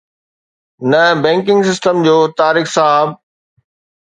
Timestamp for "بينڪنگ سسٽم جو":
1.23-2.15